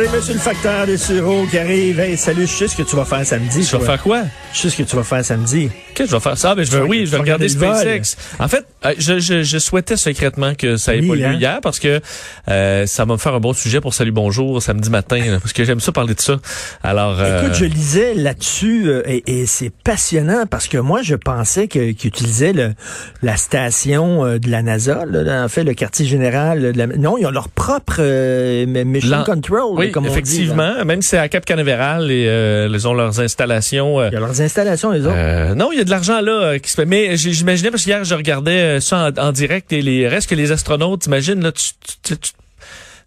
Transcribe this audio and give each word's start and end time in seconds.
C'est 0.00 0.12
Monsieur 0.16 0.34
le 0.34 0.38
facteur 0.38 0.86
des 0.86 0.96
sureaux 0.96 1.44
qui 1.50 1.58
arrive. 1.58 1.98
Hey, 1.98 2.16
salut, 2.16 2.42
je 2.46 2.52
sais 2.52 2.68
ce 2.68 2.76
que 2.76 2.84
tu 2.84 2.94
vas 2.94 3.04
faire 3.04 3.26
samedi. 3.26 3.62
Vas 3.62 3.78
toi. 3.78 3.80
faire 3.86 4.02
quoi? 4.04 4.22
Je 4.52 4.58
sais 4.60 4.70
ce 4.70 4.76
que 4.76 4.82
tu 4.84 4.94
vas 4.94 5.02
faire 5.02 5.24
samedi. 5.24 5.70
Qu'est-ce 5.92 6.04
que 6.04 6.10
je 6.10 6.14
vais 6.16 6.20
faire? 6.22 6.38
Ça? 6.38 6.54
Ben, 6.54 6.64
je 6.64 6.70
vais, 6.70 6.78
vas- 6.78 6.84
oui, 6.84 7.04
je 7.04 7.10
vais 7.10 7.16
regarder. 7.16 7.48
SpaceX. 7.48 8.16
En 8.38 8.46
fait, 8.46 8.64
euh, 8.86 8.94
je, 8.96 9.18
je, 9.18 9.42
je 9.42 9.58
souhaitais 9.58 9.96
secrètement 9.96 10.54
que 10.54 10.76
ça 10.76 10.94
ait 10.94 11.02
pas 11.02 11.16
lieu 11.16 11.24
hein? 11.24 11.32
hier 11.32 11.58
parce 11.60 11.80
que 11.80 12.00
euh, 12.48 12.86
ça 12.86 13.04
va 13.06 13.14
me 13.14 13.18
faire 13.18 13.34
un 13.34 13.40
bon 13.40 13.52
sujet 13.54 13.80
pour 13.80 13.92
Salut 13.92 14.12
Bonjour 14.12 14.62
samedi 14.62 14.88
matin 14.88 15.18
là, 15.18 15.40
parce 15.40 15.52
que 15.52 15.64
j'aime 15.64 15.80
ça 15.80 15.90
parler 15.90 16.14
de 16.14 16.20
ça. 16.20 16.36
Alors, 16.84 17.16
euh, 17.18 17.42
Écoute, 17.42 17.56
je 17.56 17.64
lisais 17.64 18.14
là-dessus 18.14 18.84
euh, 18.88 19.02
et, 19.04 19.40
et 19.40 19.46
c'est 19.46 19.70
passionnant 19.70 20.44
parce 20.48 20.68
que 20.68 20.78
moi, 20.78 21.02
je 21.02 21.16
pensais 21.16 21.66
qu'ils 21.66 21.90
utilisaient 21.90 22.52
le, 22.52 22.74
la 23.22 23.36
station 23.36 24.24
euh, 24.24 24.38
de 24.38 24.48
la 24.48 24.62
NASA, 24.62 25.04
là, 25.06 25.42
en 25.44 25.48
fait, 25.48 25.64
le 25.64 25.74
quartier 25.74 26.06
général. 26.06 26.72
de 26.72 26.78
la- 26.78 26.86
non, 26.86 27.18
ils 27.18 27.26
ont 27.26 27.32
leur 27.32 27.48
propre 27.48 27.96
euh, 27.98 28.64
mission 28.84 29.24
control, 29.24 29.72
oui, 29.76 29.87
comme 29.90 30.04
on 30.04 30.08
dit. 30.08 30.14
là. 30.14 30.18
effectivement, 30.20 30.84
même 30.84 31.02
si 31.02 31.10
c'est 31.10 31.18
à 31.18 31.28
Cap 31.28 31.44
Canaveral 31.44 32.10
et 32.10 32.26
euh, 32.28 32.68
ils 32.72 32.88
ont 32.88 32.94
leurs 32.94 33.20
installations. 33.20 34.00
euh, 34.00 34.08
Il 34.10 34.14
y 34.14 34.16
a 34.16 34.20
leurs 34.20 34.40
installations, 34.40 34.90
les 34.92 35.00
autres. 35.06 35.14
Euh, 35.16 35.54
non, 35.54 35.70
il 35.72 35.78
y 35.78 35.80
a 35.80 35.84
de 35.84 35.90
l'argent 35.90 36.20
là 36.20 36.32
euh, 36.32 36.58
qui 36.58 36.70
se 36.70 36.76
fait. 36.76 36.86
Mais 36.86 37.16
j- 37.16 37.32
j'imaginais 37.34 37.70
parce 37.70 37.84
qu'hier 37.84 38.04
je 38.04 38.14
regardais 38.14 38.50
euh, 38.76 38.80
ça 38.80 39.10
en, 39.16 39.20
en 39.28 39.32
direct 39.32 39.72
et 39.72 39.82
les 39.82 40.06
restes 40.08 40.28
que 40.30 40.34
les 40.34 40.52
astronautes, 40.52 41.02
t'imagines 41.02 41.42
là, 41.42 41.52
tu, 41.52 41.64
tu- 42.02 42.16
tu- 42.16 42.30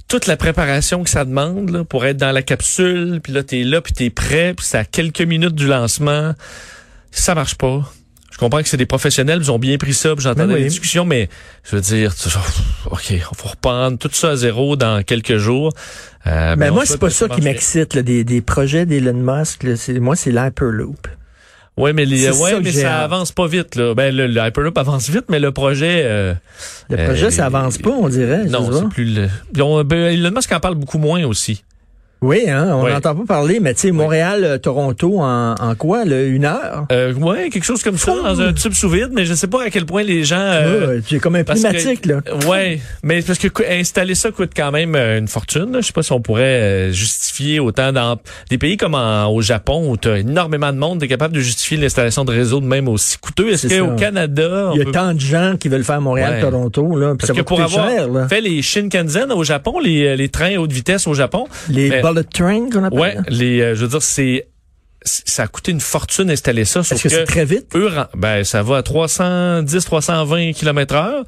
toute 0.08 0.28
la 0.28 0.36
préparation 0.36 1.04
que 1.06 1.10
ça 1.10 1.24
demande 1.24 1.70
là, 1.70 1.84
pour 1.86 2.06
être 2.06 2.18
dans 2.18 2.32
la 2.34 2.42
capsule, 2.42 3.22
puis 3.24 3.32
là 3.32 3.44
t'es 3.44 3.64
là, 3.64 3.80
puis 3.82 3.94
t'es 3.94 4.10
prêt, 4.10 4.54
puis 4.56 4.66
c'est 4.66 4.78
à 4.78 4.84
quelques 4.84 5.22
minutes 5.22 5.56
du 5.56 5.68
lancement. 5.68 6.34
Ça 7.12 7.34
marche 7.36 7.56
pas. 7.56 7.82
Je 8.32 8.38
comprends 8.38 8.62
que 8.64 8.70
c'est 8.70 8.78
des 8.78 8.86
professionnels, 8.86 9.40
ils 9.42 9.52
ont 9.52 9.60
bien 9.60 9.78
pris 9.78 9.94
ça, 9.94 10.14
j'entendais 10.18 10.54
oui. 10.56 10.64
les 10.64 10.70
discussions, 10.70 11.06
mais 11.06 11.30
je 11.64 11.76
veux 11.76 11.82
dire, 11.82 12.16
tu- 12.16 12.30
ok, 12.90 13.14
on 13.32 13.44
va 13.46 13.50
reprendre 13.52 13.98
tout 13.98 14.10
ça 14.14 14.30
à 14.32 14.36
zéro 14.36 14.76
dans 14.76 15.04
quelques 15.04 15.38
jours. 15.38 15.74
Euh, 16.28 16.56
Mais 16.58 16.70
on 16.70 16.74
moi, 16.76 16.86
c'est 16.86 17.00
pas 17.00 17.10
ça 17.10 17.28
qui 17.28 17.42
m'excite, 17.42 17.96
là, 17.96 18.02
des, 18.04 18.24
des 18.24 18.42
projets 18.42 18.86
d'Elon 18.86 19.14
Musk. 19.14 19.64
là, 19.64 19.76
c'est- 19.76 20.00
moi, 20.00 20.16
c'est 20.16 20.32
l'Hyperloop. 20.32 21.08
Ouais, 21.78 21.94
mais 21.94 22.06
les, 22.06 22.30
ouais, 22.30 22.52
ça 22.52 22.60
mais 22.60 22.72
ça 22.72 23.00
avance 23.00 23.32
pas 23.32 23.48
vite 23.48 23.76
là. 23.76 23.96
Ben 23.96 24.14
le, 24.14 24.28
le 24.28 24.42
Hyperloop 24.46 24.78
avance 24.78 25.10
vite, 25.10 25.26
mais 25.30 25.40
le 25.40 25.52
projet. 25.54 26.02
euh, 26.04 26.34
Le 26.90 27.00
euh, 27.00 27.06
projet, 27.06 27.32
ça 27.32 27.46
avance 27.46 27.78
pas, 27.78 27.90
on 27.92 28.10
dirait. 28.10 28.44
Non, 28.46 28.70
c'est 28.72 28.90
plus 28.90 29.06
le. 29.06 29.84
Ben, 29.84 29.96
Elon 30.14 30.32
Musk 30.32 30.52
en 30.52 30.60
parle 30.60 30.76
beaucoup 30.76 30.98
moins 30.98 31.24
aussi. 31.24 31.64
Oui, 32.24 32.48
hein, 32.48 32.70
on 32.76 32.84
Ouais. 32.84 32.94
n'entend 32.94 33.16
pas 33.16 33.26
parler, 33.26 33.60
mais 33.60 33.74
tu 33.74 33.80
sais, 33.80 33.92
Montréal, 33.92 34.44
euh, 34.44 34.58
Toronto, 34.60 35.22
en, 35.22 35.56
en 35.60 35.74
quoi, 35.74 36.06
là, 36.06 36.22
une 36.24 36.46
heure? 36.46 36.86
Euh, 36.92 37.16
ouais, 37.16 37.50
quelque 37.50 37.64
chose 37.64 37.82
comme 37.82 37.98
ça 37.98 38.14
dans 38.24 38.40
un 38.42 38.54
tube 38.54 38.74
sous 38.74 38.90
vide, 38.90 39.10
mais 39.12 39.26
je 39.26 39.34
sais 39.34 39.48
pas 39.48 39.64
à 39.64 39.70
quel 39.72 39.88
point 39.88 40.04
les 40.04 40.24
gens. 40.24 40.36
euh, 40.38 40.98
Ouais, 40.98 41.02
c'est 41.10 41.18
comme 41.18 41.34
un 41.36 41.44
pneumatique, 41.44 42.06
là. 42.06 42.20
Ouais, 42.48 42.80
mais 43.02 43.24
parce 43.24 43.40
que 43.40 43.48
installer 43.72 44.14
ça 44.14 44.30
coûte 44.30 44.52
quand 44.56 44.72
même 44.72 44.94
euh, 44.96 45.18
une 45.18 45.28
fortune. 45.28 45.76
Je 45.78 45.82
sais 45.82 45.94
pas 45.94 46.04
si 46.04 46.12
on 46.12 46.22
pourrait 46.22 46.44
euh, 46.44 46.92
justifier 46.92 47.60
autant 47.60 47.92
dans 47.92 48.20
des 48.52 48.60
pays 48.60 48.78
comme 48.78 48.94
en- 48.94 49.26
au 49.34 49.42
Japon 49.42 49.90
où 49.90 49.98
tu 49.98 50.08
as 50.10 50.20
énormément 50.20 50.72
de 50.72 50.78
monde, 50.78 51.00
tu 51.00 51.06
es 51.06 51.08
capable 51.08 51.34
de 51.34 51.40
justifier 51.40 51.78
l'installation 51.78 52.24
de 52.24 52.32
réseaux 52.32 52.60
de 52.60 52.68
même 52.68 52.88
aussi 52.88 53.18
coûteux. 53.18 53.50
Est-ce 53.50 53.68
qu'au. 53.68 53.96
Canada, 53.96 54.70
Il 54.76 54.78
y 54.78 54.82
a 54.84 54.86
peut- 54.86 54.92
tant 54.92 55.14
de 55.16 55.20
gens 55.20 55.56
qui 55.60 55.70
veulent 55.70 55.84
faire 55.84 56.02
Montréal-Toronto, 56.02 56.98
là, 57.00 57.10
puis 57.16 57.18
parce 57.26 57.28
ça 57.30 57.34
que 57.34 57.42
pour 57.42 57.60
avoir 57.60 57.90
cher, 57.90 58.08
là. 58.10 58.28
fait 58.28 58.42
les 58.42 58.62
Shinkansen 58.62 59.32
au 59.32 59.44
Japon, 59.44 59.80
les, 59.80 60.16
les 60.16 60.30
trains 60.30 60.58
haute 60.58 60.72
vitesse 60.72 61.08
au 61.08 61.16
Japon, 61.16 61.46
Les 61.68 61.90
mais- 61.90 62.02
bullet 62.14 62.24
trains 62.32 62.70
qu'on 62.70 62.84
appelle. 62.84 63.00
ouais, 63.00 63.18
les, 63.30 63.62
euh, 63.62 63.76
je 63.76 63.82
veux 63.82 63.88
dire, 63.90 64.02
c'est 64.04 64.48
ça 65.04 65.44
a 65.44 65.48
coûté 65.48 65.72
une 65.72 65.80
fortune 65.80 66.26
d'installer 66.26 66.64
ça. 66.64 66.82
Est-ce 66.82 67.02
que 67.02 67.10
c'est 67.10 67.24
très 67.26 67.44
vite? 67.44 67.76
eux, 67.76 67.90
ben, 68.16 68.44
ça 68.44 68.62
va 68.62 68.78
à 68.78 68.84
310, 68.84 69.84
320 69.84 70.54
km 70.54 70.94
heure. 70.96 71.24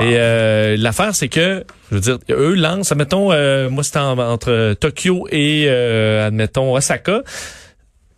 Et 0.00 0.16
euh, 0.16 0.76
l'affaire, 0.76 1.14
c'est 1.14 1.28
que, 1.28 1.62
je 1.90 1.94
veux 1.94 2.00
dire, 2.00 2.18
eux 2.30 2.54
lancent, 2.54 2.90
admettons, 2.90 3.30
euh, 3.30 3.70
moi, 3.70 3.84
c'était 3.84 4.00
en- 4.00 4.18
entre 4.18 4.74
Tokyo 4.74 5.28
et, 5.30 5.66
euh, 5.68 6.26
admettons, 6.26 6.74
Osaka. 6.74 7.22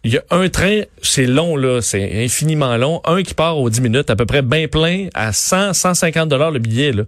Il 0.04 0.12
y 0.12 0.16
a 0.18 0.22
un 0.30 0.48
train, 0.48 0.82
c'est 1.02 1.26
long, 1.26 1.56
là, 1.56 1.80
c'est 1.82 2.24
infiniment 2.24 2.74
long. 2.78 3.02
Un 3.04 3.22
qui 3.22 3.34
part 3.34 3.58
aux 3.58 3.68
10 3.68 3.82
minutes, 3.82 4.08
à 4.08 4.16
peu 4.16 4.24
près 4.26 4.40
bien 4.42 4.68
plein, 4.68 5.08
à 5.14 5.32
100, 5.34 5.74
150 5.74 6.30
dollars 6.30 6.50
le 6.50 6.58
billet, 6.60 6.92
là. 6.92 7.02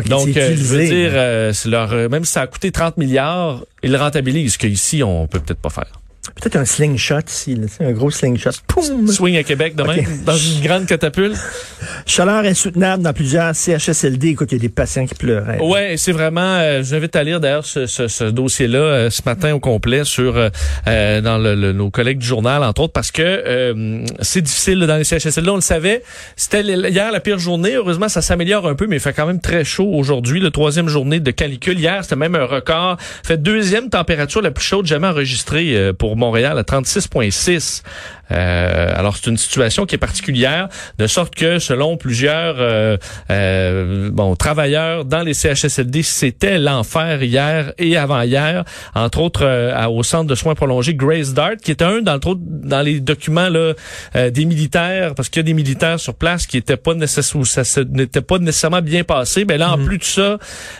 Donc, 0.00 0.28
euh, 0.28 0.32
je 0.32 0.40
veux 0.40 0.80
utilisé, 0.80 0.88
dire, 0.88 1.12
là. 1.12 1.18
euh, 1.18 1.52
leur, 1.66 1.92
euh, 1.92 2.08
même 2.08 2.24
si 2.24 2.32
ça 2.32 2.42
a 2.42 2.46
coûté 2.46 2.72
30 2.72 2.96
milliards, 2.96 3.64
ils 3.82 3.92
le 3.92 3.98
rentabilisent, 3.98 4.54
ce 4.54 4.58
qu'ici, 4.58 5.02
on 5.02 5.26
peut 5.26 5.40
peut-être 5.40 5.60
pas 5.60 5.70
faire. 5.70 6.00
Peut-être 6.40 6.54
un 6.54 6.64
slingshot 6.64 7.18
ici, 7.26 7.56
là, 7.56 7.66
c'est 7.68 7.84
un 7.84 7.90
gros 7.90 8.10
slingshot. 8.10 8.50
Poum! 8.68 9.08
Swing 9.08 9.36
à 9.36 9.42
Québec 9.42 9.74
demain, 9.74 9.96
dans 10.24 10.36
une 10.36 10.60
grande 10.62 10.86
catapulte. 10.86 11.36
Chaleur 12.06 12.44
insoutenable 12.44 13.02
dans 13.02 13.12
plusieurs 13.12 13.54
CHSLD. 13.56 14.28
Écoute, 14.28 14.52
il 14.52 14.54
y 14.54 14.58
a 14.58 14.60
des 14.60 14.68
patients 14.68 15.04
qui 15.04 15.16
pleuraient. 15.16 15.58
Ouais, 15.60 15.96
c'est 15.96 16.12
vraiment. 16.12 16.40
Euh, 16.60 16.84
J'invite 16.84 17.16
à 17.16 17.24
lire 17.24 17.40
d'ailleurs 17.40 17.64
ce, 17.66 17.86
ce, 17.86 18.06
ce 18.06 18.22
dossier-là 18.24 18.78
euh, 18.78 19.10
ce 19.10 19.22
matin 19.26 19.52
au 19.52 19.58
complet 19.58 20.04
sur 20.04 20.36
euh, 20.36 20.48
euh, 20.86 21.20
dans 21.20 21.38
le, 21.38 21.56
le- 21.56 21.72
nos 21.72 21.90
collègues 21.90 22.18
du 22.18 22.26
journal 22.26 22.62
entre 22.62 22.82
autres 22.82 22.92
parce 22.92 23.10
que 23.10 23.22
euh, 23.22 24.04
c'est 24.20 24.42
difficile 24.42 24.78
là, 24.78 24.86
dans 24.86 24.96
les 24.98 25.04
CHSLD. 25.04 25.48
On 25.50 25.56
le 25.56 25.60
savait. 25.60 26.04
C'était 26.36 26.62
hier 26.62 27.10
la 27.10 27.18
pire 27.20 27.40
journée. 27.40 27.74
Heureusement, 27.74 28.08
ça 28.08 28.22
s'améliore 28.22 28.68
un 28.68 28.76
peu, 28.76 28.86
mais 28.86 28.96
il 28.96 29.00
fait 29.00 29.12
quand 29.12 29.26
même 29.26 29.40
très 29.40 29.64
chaud 29.64 29.90
aujourd'hui. 29.92 30.38
La 30.40 30.52
troisième 30.52 30.86
journée 30.88 31.18
de 31.18 31.30
canicule 31.32 31.80
hier, 31.80 32.04
c'était 32.04 32.14
même 32.16 32.36
un 32.36 32.44
record. 32.44 32.96
Fait 33.24 33.42
deuxième 33.42 33.90
température 33.90 34.40
la 34.40 34.52
plus 34.52 34.64
chaude 34.64 34.86
jamais 34.86 35.08
enregistrée 35.08 35.76
euh, 35.76 35.92
Montréal 36.16 36.58
à 36.58 36.62
36,6. 36.62 37.82
Euh, 38.30 38.92
alors 38.96 39.16
c'est 39.16 39.28
une 39.30 39.36
situation 39.36 39.84
qui 39.86 39.94
est 39.94 39.98
particulière, 39.98 40.68
de 40.98 41.06
sorte 41.06 41.34
que 41.34 41.58
selon 41.58 41.96
plusieurs 41.96 42.56
euh, 42.58 42.96
euh, 43.30 44.10
bon 44.12 44.36
travailleurs 44.36 45.04
dans 45.04 45.22
les 45.22 45.34
CHSLD, 45.34 46.02
c'était 46.02 46.58
l'enfer 46.58 47.22
hier 47.22 47.72
et 47.78 47.96
avant-hier, 47.96 48.64
entre 48.94 49.20
autres 49.20 49.44
euh, 49.44 49.72
à- 49.74 49.90
au 49.90 50.02
centre 50.02 50.26
de 50.28 50.34
soins 50.34 50.54
prolongés 50.54 50.94
Grace 50.94 51.34
Dart, 51.34 51.56
qui 51.62 51.70
était 51.72 51.84
un 51.84 52.00
dans, 52.02 52.14
le, 52.14 52.20
dans 52.36 52.82
les 52.82 53.00
documents 53.00 53.48
là, 53.48 53.74
euh, 54.16 54.30
des 54.30 54.44
militaires, 54.44 55.14
parce 55.14 55.28
qu'il 55.28 55.40
y 55.40 55.44
a 55.44 55.44
des 55.44 55.54
militaires 55.54 55.98
sur 56.00 56.14
place 56.14 56.46
qui 56.46 56.56
étaient 56.56 56.76
pas 56.76 56.94
nécessairement, 56.94 57.44
ça 57.44 57.62
n'était 57.90 58.20
pas 58.22 58.38
nécessairement 58.38 58.82
bien 58.82 59.04
passé. 59.04 59.44
Mais 59.46 59.58
là, 59.58 59.72
en 59.72 59.78
plus 59.78 59.98
de 59.98 60.04
ça, 60.04 60.38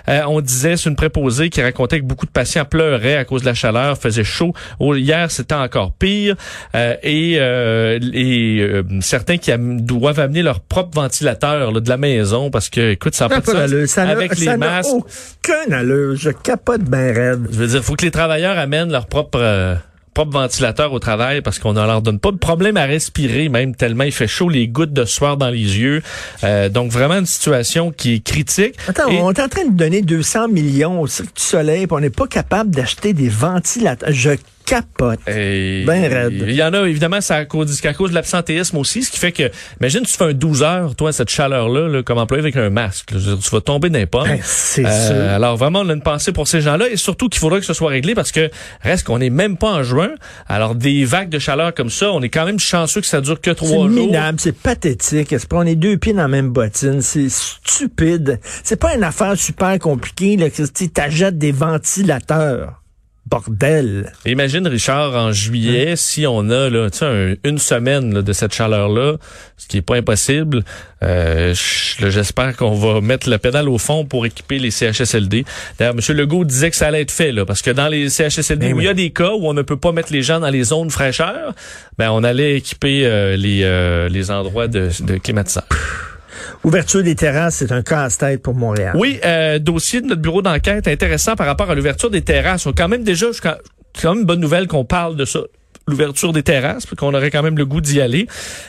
euh, 0.09 0.21
on 0.27 0.41
disait 0.41 0.77
c'est 0.77 0.89
une 0.89 0.97
préposée 0.97 1.51
qui 1.51 1.63
racontait 1.63 2.01
que 2.01 2.05
beaucoup 2.05 2.27
de 2.27 2.31
patients 2.31 2.65
pleuraient 2.65 3.17
à 3.17 3.25
cause 3.25 3.43
de 3.43 3.47
la 3.47 3.55
chaleur, 3.55 3.99
faisait 3.99 4.25
chaud. 4.25 4.53
Oh, 4.79 4.95
hier, 4.95 5.31
c'était 5.31 5.55
encore 5.55 5.93
pire. 5.93 6.37
Euh, 6.75 6.95
et 7.34 7.38
euh, 7.41 7.98
et 8.12 8.60
euh, 8.60 8.82
certains 9.00 9.37
qui 9.38 9.50
doivent 9.59 10.20
amener 10.20 10.43
leur 10.43 10.60
propre 10.60 11.00
ventilateur 11.00 11.72
là, 11.72 11.81
de 11.81 11.88
la 11.88 11.97
maison 11.97 12.50
parce 12.50 12.69
que, 12.70 12.93
écoute, 12.93 13.15
ça 13.15 13.28
n'a 13.28 13.37
pas 13.37 13.41
de 13.41 13.47
sens. 13.47 13.54
d'allure. 13.70 13.88
Ça 13.88 14.03
Avec 14.09 14.38
les 14.38 14.44
ça 14.47 14.56
masques, 14.56 14.91
aucun 14.93 15.72
allure. 15.72 16.17
Je 16.17 16.31
capote 16.31 16.82
bien 16.82 17.12
raide. 17.12 17.46
je 17.50 17.56
veux 17.58 17.67
dire, 17.67 17.82
faut 17.84 17.94
que 17.94 18.05
les 18.05 18.11
travailleurs 18.11 18.58
amènent 18.58 18.90
leur 18.93 19.06
propre 19.06 19.38
euh, 19.40 19.75
propre 20.14 20.32
ventilateur 20.32 20.93
au 20.93 20.99
travail 20.99 21.40
parce 21.40 21.58
qu'on 21.58 21.73
ne 21.73 21.81
leur 21.81 22.02
donne 22.02 22.19
pas 22.19 22.32
de 22.32 22.37
problème 22.37 22.76
à 22.76 22.84
respirer, 22.84 23.49
même 23.49 23.75
tellement 23.75 24.05
il 24.05 24.12
fait 24.12 24.26
chaud, 24.26 24.50
les 24.50 24.69
gouttes 24.69 24.93
de 24.93 25.06
sueur 25.06 25.38
dans 25.38 25.49
les 25.49 25.78
yeux. 25.78 26.02
Euh, 26.44 26.69
donc 26.69 26.90
vraiment 26.93 27.14
une 27.19 27.25
situation 27.25 27.90
qui 27.93 28.17
est 28.17 28.20
critique. 28.23 28.75
Attends, 28.88 29.08
Et- 29.08 29.19
on 29.23 29.31
est 29.32 29.40
en 29.40 29.49
train 29.49 29.64
de 29.64 29.73
donner 29.75 30.02
200 30.02 30.49
millions 30.49 31.00
au 31.00 31.06
Cirque 31.06 31.35
du 31.35 31.43
Soleil, 31.43 31.87
puis 31.87 31.96
on 31.96 32.00
n'est 32.00 32.11
pas 32.11 32.26
capable 32.26 32.70
d'acheter 32.70 33.14
des 33.14 33.31
ventilateurs. 33.31 34.11
Je 34.12 34.32
capotent. 34.64 35.20
Et 35.29 35.85
Ben 35.87 36.06
raide. 36.06 36.44
Il 36.47 36.55
y 36.55 36.62
en 36.62 36.73
a, 36.75 36.87
évidemment, 36.88 37.20
c'est 37.20 37.35
à 37.35 37.44
cause, 37.44 37.81
à 37.85 37.94
cause 37.94 38.11
de 38.11 38.14
l'absentéisme 38.14 38.76
aussi, 38.79 39.03
ce 39.03 39.11
qui 39.11 39.19
fait 39.19 39.32
que, 39.32 39.50
imagine, 39.81 40.03
tu 40.03 40.12
fais 40.12 40.25
un 40.25 40.32
12 40.32 40.62
heures, 40.62 40.94
toi, 40.97 41.12
cette 41.12 41.31
chaleur-là, 41.31 41.88
là, 41.88 42.03
comme 42.03 42.19
employé 42.19 42.43
avec 42.43 42.56
un 42.56 42.70
masque. 42.70 43.12
là. 43.12 43.19
Tu 43.43 43.50
vas 43.50 43.61
tomber 43.61 43.91
pas. 44.06 44.25
Ben, 44.25 44.41
c'est 44.43 44.82
sûr. 44.82 45.17
Alors, 45.17 45.56
vraiment, 45.56 45.81
on 45.81 45.88
a 45.88 45.93
une 45.93 46.03
pensée 46.03 46.32
pour 46.32 46.49
ces 46.49 46.61
gens-là 46.61 46.88
et 46.88 46.97
surtout 46.97 47.29
qu'il 47.29 47.41
faudra 47.41 47.59
que 47.61 47.67
ce 47.67 47.75
soit 47.75 47.91
réglé 47.91 48.14
parce 48.14 48.32
que 48.32 48.50
reste 48.82 49.06
qu'on 49.06 49.19
n'est 49.19 49.31
même 49.31 49.56
pas 49.56 49.70
en 49.70 49.82
juin. 49.82 50.11
Alors, 50.49 50.75
des 50.75 51.05
vagues 51.05 51.29
de 51.29 51.38
chaleur 51.38 51.75
comme 51.75 51.91
ça, 51.91 52.12
on 52.12 52.23
est 52.23 52.29
quand 52.29 52.44
même 52.47 52.59
chanceux 52.59 53.00
que 53.00 53.06
ça 53.06 53.20
dure 53.20 53.41
que 53.41 53.50
trois 53.50 53.88
jours. 53.88 54.14
c'est 54.38 54.56
pathétique. 54.56 55.29
C'est 55.31 55.49
pas, 55.49 55.56
on 55.56 55.67
est 55.67 55.75
deux 55.75 55.97
pieds 55.97 56.12
dans 56.12 56.23
la 56.23 56.29
même 56.29 56.50
bottine? 56.50 57.00
C'est 57.03 57.29
stupide. 57.29 58.41
C'est 58.62 58.76
pas 58.76 58.94
une 58.94 59.05
affaire 59.05 59.37
super 59.37 59.79
compliquée, 59.79 60.37
là, 60.37 60.50
que 60.50 60.62
tu 60.62 60.91
t'achètes 60.91 61.38
des 61.38 61.53
ventilateurs. 61.53 62.81
Bordel. 63.27 64.13
Imagine, 64.27 64.67
Richard, 64.67 65.15
en 65.17 65.33
juillet, 65.33 65.95
si 65.97 66.27
on 66.27 66.51
a 66.51 66.69
là, 66.69 66.89
un- 67.03 67.35
une 67.45 67.59
semaine 67.59 68.13
là, 68.15 68.23
de 68.23 68.33
cette 68.33 68.53
chaleur-là, 68.53 69.17
ce 69.57 69.69
qui 69.69 69.79
est 69.79 69.83
pas 69.83 69.97
impossible, 69.97 70.65
euh, 71.03 71.55
j'espère 71.55 72.57
qu'on 72.57 72.75
va 72.75 73.01
mettre 73.01 73.31
le 73.31 73.39
pédale 73.39 73.69
au 73.69 73.79
fond 73.79 74.05
pour 74.05 74.27
équiper 74.27 74.59
les 74.59 74.71
CHSLD. 74.71 75.45
D'ailleurs, 75.79 75.95
M. 75.97 76.17
Legault 76.17 76.45
disait 76.45 76.71
que 76.71 76.77
ça 76.77 76.89
allait 76.89 77.03
être 77.03 77.13
fait, 77.13 77.33
là, 77.33 77.47
parce 77.47 77.63
que 77.63 77.71
dans 77.71 77.89
les 77.89 78.09
CHSLD 78.11 78.67
Ben 78.67 78.73
où 78.75 78.77
oui. 78.79 78.85
il 78.85 78.87
y 78.87 78.91
a 78.91 78.95
des 78.95 79.11
cas 79.11 79.31
où 79.31 79.49
on 79.49 79.55
ne 79.55 79.63
peut 79.63 79.77
pas 79.79 79.93
mettre 79.93 80.13
les 80.13 80.23
gens 80.23 80.41
dans 80.41 80.51
les 80.51 80.65
zones 80.65 80.91
fraîcheur, 80.91 81.55
ben 81.99 82.11
on 82.11 82.25
allait 82.25 82.57
équiper 82.57 83.07
euh, 83.07 83.37
les, 83.37 83.61
euh, 83.63 84.09
les 84.09 84.31
endroits 84.31 84.69
de, 84.69 84.89
de. 85.01 85.19
Ouverture 86.64 87.02
des 87.02 87.14
terrasses, 87.14 87.56
c'est 87.56 87.73
un 87.73 87.82
casse-tête 87.82 88.43
pour 88.43 88.55
Montréal. 88.55 88.93
Oui, 88.96 89.20
euh, 89.25 89.58
dossier 89.58 90.00
de 90.00 90.06
notre 90.06 90.23
bureau 90.23 90.43
d'enquête 90.43 90.88
intéressant 90.88 91.37
par 91.37 91.46
rapport 91.46 91.70
à 91.70 91.75
l'ouverture 91.75 92.11
des 92.11 92.23
terrasses. 92.23 92.67
On 92.67 92.73
quand 92.73 92.88
même 92.88 93.05
déjà, 93.05 93.26
c'est 93.32 93.43
quand 94.00 94.14
même 94.14 94.25
bonne 94.25 94.40
nouvelle 94.40 94.67
qu'on 94.67 94.84
parle 94.84 95.17
de 95.17 95.25
ça 95.25 95.40
l'ouverture 95.87 96.32
des 96.32 96.43
terrasses, 96.43 96.87
puis 96.87 96.96
qu'on 96.96 97.14
aurait 97.14 97.31
quand 97.31 97.43
même 97.43 97.58
le 97.58 97.67
goût 97.67 97.81
d'y 97.81 98.00
aller. 98.00 98.26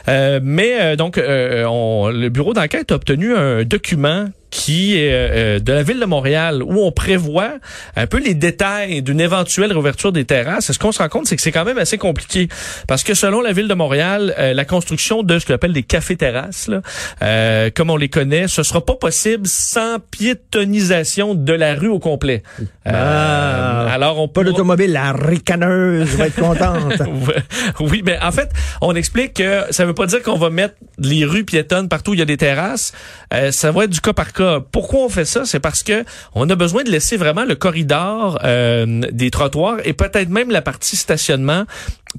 Euh, 0.07 0.39
mais 0.41 0.81
euh, 0.81 0.95
donc, 0.95 1.17
euh, 1.17 2.11
le 2.11 2.29
bureau 2.29 2.53
d'enquête 2.53 2.91
a 2.91 2.95
obtenu 2.95 3.35
un 3.35 3.63
document 3.63 4.25
qui 4.53 4.95
est 4.99 5.09
euh, 5.11 5.59
de 5.59 5.73
la 5.73 5.81
ville 5.81 5.99
de 5.99 6.05
Montréal 6.05 6.61
où 6.61 6.79
on 6.85 6.91
prévoit 6.91 7.53
un 7.95 8.05
peu 8.05 8.19
les 8.19 8.35
détails 8.35 9.01
d'une 9.01 9.19
éventuelle 9.19 9.71
réouverture 9.71 10.11
des 10.11 10.25
terrasses. 10.25 10.69
Et 10.69 10.73
ce 10.73 10.77
qu'on 10.79 10.91
se 10.91 10.99
rend 11.01 11.09
compte, 11.09 11.25
c'est 11.25 11.35
que 11.35 11.41
c'est 11.41 11.51
quand 11.51 11.65
même 11.65 11.79
assez 11.79 11.97
compliqué 11.97 12.47
parce 12.87 13.01
que 13.03 13.15
selon 13.15 13.41
la 13.41 13.51
ville 13.51 13.67
de 13.67 13.73
Montréal, 13.73 14.35
euh, 14.37 14.53
la 14.53 14.63
construction 14.65 15.23
de 15.23 15.39
ce 15.39 15.47
qu'on 15.47 15.55
appelle 15.55 15.73
des 15.73 15.81
cafés-terrasses, 15.81 16.67
là, 16.67 16.81
euh, 17.23 17.71
comme 17.75 17.89
on 17.89 17.97
les 17.97 18.09
connaît, 18.09 18.47
ce 18.47 18.61
sera 18.61 18.85
pas 18.85 18.93
possible 18.95 19.47
sans 19.47 19.97
piétonisation 20.11 21.33
de 21.33 21.53
la 21.53 21.73
rue 21.73 21.87
au 21.87 21.97
complet. 21.99 22.43
Euh, 22.87 22.91
Ah. 22.93 23.91
alors 23.91 24.19
on 24.19 24.27
Pas 24.27 24.41
pourra- 24.41 24.51
d'automobile, 24.51 24.91
la 24.91 25.13
ricaneuse 25.13 26.15
va 26.15 26.27
être 26.27 26.39
contente. 26.39 27.01
oui, 27.79 28.03
mais 28.05 28.19
en 28.21 28.31
fait, 28.31 28.49
on 28.81 28.93
explique 28.93 29.33
que 29.33 29.63
ça 29.71 29.85
veut 29.85 29.93
pas 29.95 30.05
dire 30.05 30.21
qu'on 30.21 30.37
va 30.37 30.49
mettre 30.51 30.75
les 30.97 31.25
rues 31.25 31.43
piétonnes 31.43 31.89
partout 31.89 32.11
où 32.11 32.13
il 32.13 32.19
y 32.19 32.23
a 32.23 32.25
des 32.25 32.37
terrasses. 32.37 32.93
Euh, 33.33 33.51
ça 33.51 33.71
va 33.71 33.85
être 33.85 33.89
du 33.89 34.01
cas 34.01 34.13
par 34.13 34.33
cas. 34.33 34.59
Pourquoi 34.59 35.01
on 35.01 35.09
fait 35.09 35.25
ça? 35.25 35.45
C'est 35.45 35.59
parce 35.59 35.83
que 35.83 36.03
on 36.33 36.49
a 36.49 36.55
besoin 36.55 36.83
de 36.83 36.89
laisser 36.91 37.17
vraiment 37.17 37.45
le 37.45 37.55
corridor 37.55 38.39
euh, 38.43 39.01
des 39.11 39.31
trottoirs 39.31 39.77
et 39.85 39.93
peut-être 39.93 40.29
même 40.29 40.51
la 40.51 40.61
partie 40.61 40.95
stationnement 40.95 41.65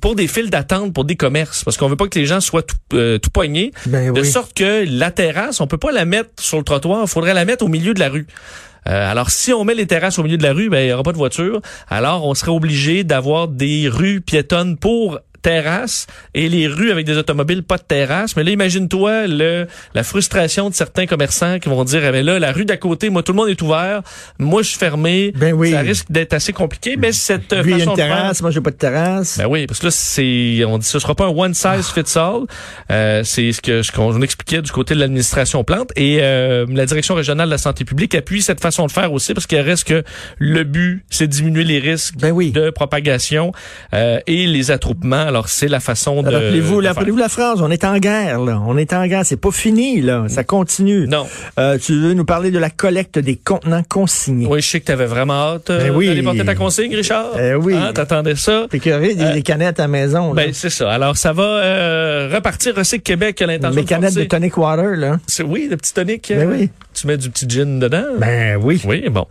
pour 0.01 0.15
des 0.15 0.27
files 0.27 0.51
d'attente 0.51 0.93
pour 0.93 1.05
des 1.05 1.17
commerces, 1.17 1.65
parce 1.65 1.77
qu'on 1.77 1.89
veut 1.89 1.97
pas 1.97 2.09
que 2.09 2.19
les 2.19 2.27
gens 2.27 2.41
soient 2.41 2.63
tout, 2.63 2.77
euh, 2.95 3.19
tout 3.19 3.31
poignés, 3.31 3.73
Ben 3.87 4.13
de 4.13 4.23
sorte 4.23 4.53
que 4.55 4.85
la 4.89 5.11
terrasse, 5.11 5.61
on 5.61 5.67
peut 5.67 5.79
pas 5.79 5.93
la 5.93 6.05
mettre 6.05 6.31
sur 6.41 6.59
le 6.59 6.65
trottoir, 6.65 7.03
il 7.03 7.09
faudrait 7.09 7.35
la 7.35 7.45
mettre 7.45 7.65
au 7.65 7.69
milieu 7.69 7.95
de 7.95 8.01
la 8.01 8.09
rue. 8.09 8.27
Euh, 8.87 9.11
alors, 9.11 9.31
si 9.31 9.53
on 9.53 9.65
met 9.65 9.75
les 9.75 9.87
terrasses 9.87 10.19
au 10.19 10.23
milieu 10.23 10.37
de 10.37 10.43
la 10.43 10.53
rue, 10.53 10.69
ben, 10.69 10.81
il 10.81 10.87
n'y 10.87 10.93
aura 10.93 11.03
pas 11.03 11.13
de 11.13 11.17
voiture. 11.17 11.61
Alors, 11.89 12.27
on 12.27 12.35
serait 12.35 12.51
obligé 12.51 13.03
d'avoir 13.03 13.49
des 13.49 13.89
rues 13.89 14.21
piétonnes 14.21 14.77
pour 14.77 15.21
terrasses 15.45 16.07
et 16.35 16.49
les 16.49 16.67
rues 16.67 16.91
avec 16.91 17.05
des 17.07 17.17
automobiles 17.19 17.63
pas 17.63 17.77
de 17.77 17.83
terrasse. 17.83 18.35
Mais 18.37 18.43
là, 18.45 18.51
imagine-toi 18.51 19.27
le 19.29 19.67
la 19.95 20.03
frustration 20.03 20.71
de 20.71 20.75
certains 20.75 21.07
commerçants 21.07 21.59
qui 21.59 21.69
vont 21.69 21.85
dire, 21.85 22.05
eh 22.05 22.11
ben 22.11 22.25
là, 22.25 22.39
la 22.39 22.51
rue 22.51 22.65
d'à 22.65 22.77
côté, 22.79 23.11
moi, 23.11 23.23
tout 23.23 23.33
le 23.33 23.37
monde 23.37 23.49
est 23.51 23.61
ouvert. 23.63 24.01
Moi, 24.39 24.63
je 24.63 24.69
suis 24.71 24.79
fermé. 24.79 25.33
Ben 25.37 25.53
oui. 25.53 25.71
Ça 25.73 25.81
risque 25.81 26.07
d'être 26.11 26.33
assez 26.33 26.53
compliqué. 26.53 26.97
Mais 26.97 27.13
cette 27.13 27.53
euh, 27.53 27.63
Lui, 27.63 27.73
il 27.73 27.79
y 27.79 27.83
a 27.83 27.85
façon 27.85 27.91
une 27.93 27.97
de 27.97 28.03
faire- 28.03 28.17
terrasse, 28.17 28.43
moi, 28.43 28.51
j'ai 28.51 28.61
pas 28.61 28.71
de 28.71 28.77
terrasse. 28.77 29.39
ben 29.39 29.47
oui, 29.47 29.67
parce 29.67 29.79
que 29.81 29.87
là, 29.87 29.91
c'est, 29.91 30.65
on 30.65 30.79
dit, 30.79 30.87
ce 30.87 30.99
sera 30.99 31.15
pas 31.15 31.27
un 31.27 31.29
one 31.37 31.55
size 31.55 31.89
fits 31.95 32.19
all. 32.19 32.43
Euh, 32.91 33.23
c'est 33.25 33.53
ce 33.53 33.61
que, 33.61 33.83
ce 33.83 33.93
qu'on 33.93 34.21
expliquait 34.23 34.63
du 34.63 34.73
côté 34.73 34.95
de 34.95 35.01
l'administration 35.01 35.63
plante 35.63 35.91
et 35.97 36.19
euh, 36.23 36.65
la 36.71 36.87
direction 36.87 37.15
régionale 37.15 37.47
de 37.49 37.53
la 37.53 37.59
santé 37.59 37.85
publique 37.85 38.15
appuie 38.15 38.41
cette 38.43 38.61
façon 38.61 38.87
de 38.87 38.93
faire 38.93 39.13
aussi 39.13 39.35
parce 39.35 39.47
qu'il 39.47 39.61
reste 39.61 39.85
que 39.85 40.03
le 40.39 40.65
but, 40.65 41.05
c'est 41.11 41.27
de 41.27 41.33
diminuer 41.33 41.65
les 41.65 41.79
risques 41.79 42.15
Ben 42.19 42.33
oui. 42.33 42.51
de 42.51 42.71
propagation 42.71 43.53
euh, 43.93 44.19
et 44.27 44.47
les 44.47 44.71
attroupements. 44.71 45.31
Alors, 45.35 45.49
c'est 45.49 45.67
la 45.67 45.81
façon 45.81 46.23
de. 46.23 46.31
Rappelez-vous, 46.31 46.77
rappelez-vous 46.79 47.17
la 47.17 47.29
phrase, 47.29 47.61
on 47.61 47.69
est 47.69 47.83
en 47.85 47.99
guerre, 47.99 48.39
là. 48.39 48.63
On 48.69 48.77
est 48.79 48.93
en 48.93 49.05
guerre, 49.09 49.27
c'est 49.27 49.37
pas 49.41 49.51
fini, 49.51 50.01
là. 50.01 50.27
Ça 50.29 50.45
continue. 50.45 51.09
Non. 51.09 51.27
Euh, 51.59 51.77
tu 51.77 51.93
veux 51.99 52.15
nous 52.15 52.25
parler 52.25 52.53
de 52.53 52.59
la 52.61 52.71
collecte 52.71 53.19
des 53.19 53.35
contenants 53.35 53.83
consignés. 53.89 54.47
Oui, 54.49 54.61
je 54.61 54.69
sais 54.69 54.79
que 54.81 54.85
t'avais 54.87 55.07
vraiment 55.07 55.35
hâte 55.55 55.71
euh, 55.71 55.89
Ben 55.89 55.91
oui. 55.91 56.07
d'aller 56.07 56.23
porter 56.23 56.45
ta 56.45 56.55
consigne, 56.55 56.95
Richard. 56.95 57.33
Eh 57.37 57.55
oui. 57.57 57.75
Hein, 57.75 57.91
T'attendais 57.93 58.37
ça. 58.37 58.67
T'es 58.71 58.79
curé 58.79 59.17
des, 59.17 59.33
des 59.33 59.43
canettes 59.43 59.81
à 59.81 59.83
la 59.83 59.89
maison, 59.89 60.35
là. 60.35 60.45
Ben, 60.45 60.53
c'est 60.55 60.71
ça. 60.71 60.89
Alors, 60.93 61.17
ça 61.17 61.33
va 61.33 61.43
euh, 61.43 62.31
repartir. 62.33 62.77
Recycle 62.77 63.03
Québec 63.03 63.43
a 63.43 63.47
l'intention 63.47 63.83
de 63.83 63.87
canettes 63.89 64.15
de 64.15 64.23
tonic 64.23 64.57
water, 64.57 64.95
là. 64.97 65.19
C'est- 65.27 65.43
Oui, 65.43 65.67
le 65.69 65.77
petit 65.77 65.93
tonic. 65.95 66.27
Ben 66.29 66.49
euh, 66.49 66.57
oui. 66.57 66.71
Tu 66.95 67.07
mets 67.07 67.17
du 67.17 67.31
petit 67.31 67.49
gin 67.49 67.79
dedans? 67.79 68.05
Ben 68.19 68.57
oui. 68.61 68.81
Oui, 68.85 69.09
bon. 69.09 69.27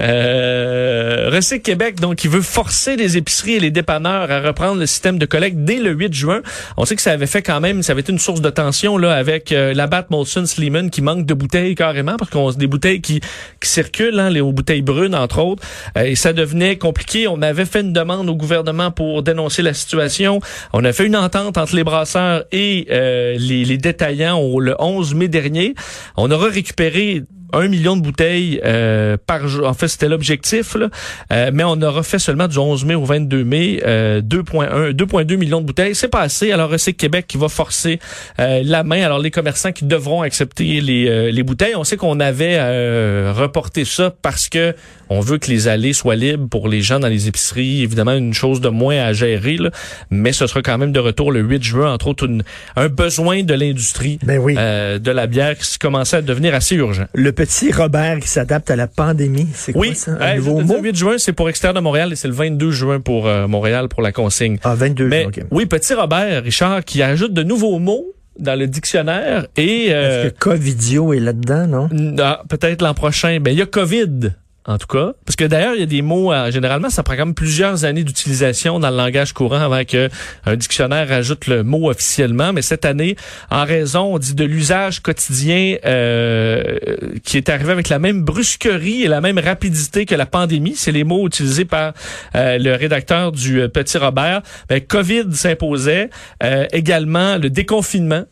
Euh, 0.00 1.40
Québec, 1.62 2.00
donc, 2.00 2.24
il 2.24 2.30
veut 2.30 2.42
forcer 2.42 2.96
les 2.96 3.16
épiceries 3.16 3.54
et 3.54 3.60
les 3.60 3.70
dépanneurs 3.70 4.30
à 4.30 4.40
reprendre 4.40 4.78
le 4.80 4.86
système 4.86 5.18
de 5.18 5.26
collecte 5.26 5.58
dès 5.58 5.76
le 5.76 5.92
8 5.92 6.12
juin. 6.12 6.42
On 6.76 6.84
sait 6.84 6.96
que 6.96 7.02
ça 7.02 7.12
avait 7.12 7.26
fait 7.26 7.42
quand 7.42 7.60
même, 7.60 7.82
ça 7.82 7.92
avait 7.92 8.00
été 8.00 8.12
une 8.12 8.18
source 8.18 8.40
de 8.40 8.50
tension 8.50 8.98
là 8.98 9.14
avec 9.14 9.52
euh, 9.52 9.72
la 9.74 9.86
Bat 9.86 10.06
Molson 10.10 10.44
Sleeman 10.44 10.90
qui 10.90 11.02
manque 11.02 11.26
de 11.26 11.34
bouteilles 11.34 11.74
carrément 11.74 12.16
parce 12.16 12.30
qu'on 12.30 12.50
des 12.52 12.66
bouteilles 12.66 13.00
qui, 13.00 13.20
qui 13.60 13.68
circulent, 13.68 14.18
hein, 14.18 14.30
les 14.30 14.40
aux 14.40 14.52
bouteilles 14.52 14.82
brunes 14.82 15.14
entre 15.14 15.40
autres, 15.40 15.62
Euh, 15.96 16.02
et 16.04 16.14
ça 16.14 16.32
devenait 16.32 16.76
compliqué. 16.76 17.28
On 17.28 17.42
avait 17.42 17.64
fait 17.64 17.80
une 17.80 17.92
demande 17.92 18.28
au 18.28 18.34
gouvernement 18.34 18.90
pour 18.90 19.22
dénoncer 19.22 19.62
la 19.62 19.74
situation. 19.74 20.40
On 20.72 20.84
a 20.84 20.92
fait 20.92 21.06
une 21.06 21.16
entente 21.16 21.58
entre 21.58 21.74
les 21.74 21.84
brasseurs 21.84 22.44
et 22.52 22.86
euh, 22.90 23.36
les, 23.38 23.64
les 23.64 23.78
détaillants 23.78 24.38
au, 24.38 24.60
le 24.60 24.74
11 24.78 25.14
mai 25.14 25.28
dernier. 25.28 25.74
On 26.16 26.30
aura 26.30 26.48
récupéré 26.48 27.05
really 27.06 27.26
un 27.56 27.68
million 27.68 27.96
de 27.96 28.02
bouteilles 28.02 28.60
euh, 28.64 29.16
par 29.26 29.48
jour. 29.48 29.66
En 29.66 29.74
fait, 29.74 29.88
c'était 29.88 30.08
l'objectif, 30.08 30.74
là. 30.74 30.88
Euh, 31.32 31.50
mais 31.52 31.64
on 31.64 31.80
aura 31.82 32.02
fait 32.02 32.18
seulement 32.18 32.48
du 32.48 32.58
11 32.58 32.84
mai 32.84 32.94
au 32.94 33.04
22 33.04 33.44
mai 33.44 33.80
euh, 33.86 34.20
2,1, 34.20 34.92
2,2 34.92 35.36
millions 35.36 35.60
de 35.60 35.66
bouteilles. 35.66 35.94
C'est 35.94 36.08
pas 36.08 36.20
assez. 36.20 36.52
Alors, 36.52 36.72
c'est 36.78 36.92
Québec 36.92 37.26
qui 37.26 37.36
va 37.38 37.48
forcer 37.48 37.98
euh, 38.38 38.62
la 38.64 38.82
main. 38.84 39.02
Alors, 39.02 39.18
les 39.18 39.30
commerçants 39.30 39.72
qui 39.72 39.84
devront 39.84 40.22
accepter 40.22 40.80
les, 40.80 41.08
euh, 41.08 41.30
les 41.30 41.42
bouteilles. 41.42 41.74
On 41.76 41.84
sait 41.84 41.96
qu'on 41.96 42.20
avait 42.20 42.56
euh, 42.58 43.32
reporté 43.34 43.84
ça 43.84 44.12
parce 44.22 44.48
que 44.48 44.74
on 45.08 45.20
veut 45.20 45.38
que 45.38 45.48
les 45.50 45.68
allées 45.68 45.92
soient 45.92 46.16
libres 46.16 46.48
pour 46.48 46.68
les 46.68 46.80
gens 46.82 46.98
dans 46.98 47.06
les 47.08 47.28
épiceries. 47.28 47.82
Évidemment, 47.82 48.12
une 48.14 48.34
chose 48.34 48.60
de 48.60 48.68
moins 48.68 48.98
à 48.98 49.12
gérer, 49.12 49.56
là. 49.56 49.70
mais 50.10 50.32
ce 50.32 50.46
sera 50.48 50.62
quand 50.62 50.78
même 50.78 50.90
de 50.92 50.98
retour 50.98 51.30
le 51.30 51.40
8 51.40 51.62
juin, 51.62 51.92
entre 51.92 52.08
autres, 52.08 52.26
une- 52.26 52.42
un 52.74 52.88
besoin 52.88 53.44
de 53.44 53.54
l'industrie 53.54 54.18
Ben 54.24 54.38
oui. 54.38 54.56
euh, 54.58 54.98
de 54.98 55.10
la 55.12 55.26
bière 55.28 55.56
qui 55.56 55.78
commençait 55.78 56.16
à 56.16 56.22
devenir 56.22 56.54
assez 56.54 56.74
urgent. 56.74 57.04
Le 57.14 57.30
petit 57.32 57.45
Robert 57.72 58.18
qui 58.20 58.28
s'adapte 58.28 58.70
à 58.70 58.76
la 58.76 58.86
pandémie, 58.86 59.48
c'est 59.54 59.72
quoi 59.72 59.80
Oui, 59.82 59.94
ça? 59.94 60.12
Un 60.20 60.26
Hey, 60.32 60.36
nouveau 60.36 60.60
mot? 60.60 60.74
le 60.76 60.80
8 60.82 60.96
juin, 60.96 61.14
c'est 61.18 61.32
pour 61.32 61.48
extérieur 61.48 61.74
de 61.74 61.80
Montréal 61.80 62.12
et 62.12 62.16
c'est 62.16 62.28
le 62.28 62.34
22 62.34 62.70
juin 62.70 63.00
pour 63.00 63.26
euh, 63.26 63.46
Montréal 63.46 63.88
pour 63.88 64.02
la 64.02 64.12
consigne. 64.12 64.58
Ah, 64.64 64.74
22, 64.74 65.08
Mais 65.08 65.26
OK. 65.26 65.40
oui, 65.50 65.66
petit 65.66 65.94
Robert, 65.94 66.42
Richard, 66.42 66.84
qui 66.84 67.02
ajoute 67.02 67.32
de 67.32 67.42
nouveaux 67.42 67.78
mots 67.78 68.04
dans 68.38 68.58
le 68.58 68.66
dictionnaire 68.66 69.46
et 69.56 69.86
euh, 69.90 70.24
Est-ce 70.24 70.28
que 70.32 70.38
Covidio 70.38 71.12
est 71.14 71.20
là-dedans, 71.20 71.66
non? 71.66 71.88
ah, 72.20 72.42
peut-être 72.48 72.82
l'an 72.82 72.92
prochain. 72.94 73.38
Ben 73.40 73.50
il 73.52 73.58
y 73.58 73.62
a 73.62 73.66
Covid. 73.66 74.32
En 74.66 74.78
tout 74.78 74.88
cas, 74.88 75.12
parce 75.24 75.36
que 75.36 75.44
d'ailleurs, 75.44 75.74
il 75.74 75.80
y 75.80 75.84
a 75.84 75.86
des 75.86 76.02
mots, 76.02 76.32
euh, 76.32 76.50
généralement, 76.50 76.90
ça 76.90 77.02
prend 77.04 77.14
quand 77.14 77.26
même 77.26 77.34
plusieurs 77.34 77.84
années 77.84 78.02
d'utilisation 78.02 78.80
dans 78.80 78.90
le 78.90 78.96
langage 78.96 79.32
courant 79.32 79.60
avant 79.60 79.84
que 79.84 80.08
un 80.44 80.56
dictionnaire 80.56 81.08
rajoute 81.08 81.46
le 81.46 81.62
mot 81.62 81.88
officiellement. 81.88 82.52
Mais 82.52 82.62
cette 82.62 82.84
année, 82.84 83.16
en 83.50 83.64
raison, 83.64 84.14
on 84.14 84.18
dit 84.18 84.34
de 84.34 84.44
l'usage 84.44 85.00
quotidien 85.00 85.76
euh, 85.84 86.78
qui 87.22 87.36
est 87.36 87.48
arrivé 87.48 87.70
avec 87.70 87.88
la 87.88 88.00
même 88.00 88.22
brusquerie 88.22 89.04
et 89.04 89.08
la 89.08 89.20
même 89.20 89.38
rapidité 89.38 90.04
que 90.04 90.14
la 90.14 90.26
pandémie, 90.26 90.74
c'est 90.74 90.92
les 90.92 91.04
mots 91.04 91.26
utilisés 91.26 91.64
par 91.64 91.92
euh, 92.34 92.58
le 92.58 92.74
rédacteur 92.74 93.32
du 93.32 93.60
euh, 93.60 93.68
Petit 93.68 93.98
Robert. 93.98 94.42
Ben, 94.68 94.80
Covid 94.80 95.32
s'imposait. 95.32 96.10
Euh, 96.42 96.66
également, 96.72 97.38
le 97.38 97.50
déconfinement, 97.50 98.24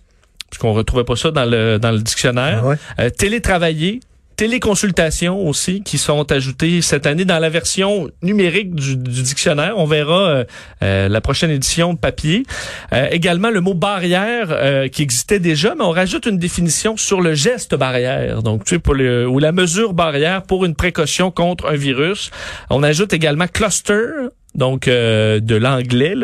parce 0.51 0.59
qu'on 0.59 0.73
retrouvait 0.73 1.05
pas 1.05 1.17
ça 1.17 1.31
dans 1.31 1.45
le, 1.45 1.79
dans 1.79 1.91
le 1.91 2.01
dictionnaire. 2.01 2.63
Ah 2.65 2.69
ouais. 2.99 3.11
Télétravailler, 3.11 4.01
téléconsultation 4.37 5.47
aussi, 5.47 5.83
qui 5.83 5.99
sont 5.99 6.31
ajoutées 6.33 6.83
cette 6.83 7.07
année 7.07 7.25
dans 7.25 7.39
la 7.39 7.49
version 7.49 8.11
numérique 8.23 8.75
du, 8.75 8.97
du 8.97 9.23
dictionnaire. 9.23 9.75
On 9.77 9.87
verra 9.87 10.21
euh, 10.21 10.45
euh, 10.83 11.09
la 11.09 11.21
prochaine 11.21 11.51
édition 11.51 11.97
papier. 11.97 12.45
Euh, 12.93 13.09
également 13.11 13.51
le 13.51 13.61
mot 13.61 13.75
barrière 13.75 14.49
euh, 14.51 14.89
qui 14.89 15.03
existait 15.03 15.41
déjà, 15.41 15.75
mais 15.75 15.85
on 15.85 15.91
rajoute 15.91 16.27
une 16.27 16.39
définition 16.39 16.97
sur 16.97 17.21
le 17.21 17.35
geste 17.35 17.75
barrière. 17.75 18.43
Donc, 18.43 18.65
tu 18.65 18.75
sais, 18.75 18.79
pour 18.79 18.95
le, 18.95 19.27
ou 19.29 19.39
la 19.39 19.53
mesure 19.53 19.93
barrière 19.93 20.43
pour 20.43 20.65
une 20.65 20.75
précaution 20.75 21.31
contre 21.31 21.67
un 21.67 21.77
virus. 21.77 22.31
On 22.71 22.83
ajoute 22.83 23.13
également 23.13 23.47
cluster 23.47 24.29
donc 24.55 24.87
euh, 24.87 25.41
de 25.41 25.57
l'anglais, 25.57 26.15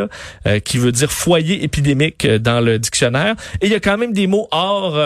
euh, 0.47 0.61
qui 0.61 0.79
veut 0.79 0.93
dire 0.93 1.11
foyer 1.11 1.65
épidémique 1.65 2.25
euh, 2.25 2.39
dans 2.39 2.61
le 2.61 2.79
dictionnaire. 2.79 3.35
Et 3.61 3.67
il 3.67 3.73
y 3.73 3.75
a 3.75 3.81
quand 3.81 3.99
même 3.99 4.13
des 4.13 4.27
mots 4.27 4.49
hors... 4.51 4.97